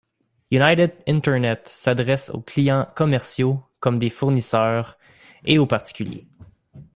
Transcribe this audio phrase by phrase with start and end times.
[0.49, 4.97] United Internet s'adresse aux clients commerciaux comme des fournisseurs,
[5.45, 6.27] et aux particuliers.